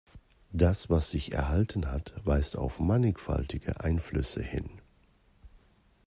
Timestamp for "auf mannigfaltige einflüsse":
2.57-4.41